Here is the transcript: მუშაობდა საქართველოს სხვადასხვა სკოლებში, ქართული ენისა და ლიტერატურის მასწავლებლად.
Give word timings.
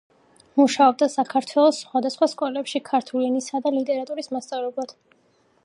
მუშაობდა 0.59 1.07
საქართველოს 1.15 1.81
სხვადასხვა 1.85 2.29
სკოლებში, 2.31 2.81
ქართული 2.89 3.29
ენისა 3.29 3.61
და 3.67 3.73
ლიტერატურის 3.77 4.33
მასწავლებლად. 4.37 4.97